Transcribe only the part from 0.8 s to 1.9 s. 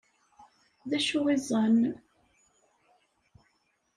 D acu i ẓẓan?